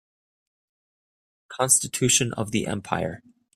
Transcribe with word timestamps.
Constitution 1.47 2.33
of 2.33 2.49
the 2.49 2.65
empire. 2.65 3.21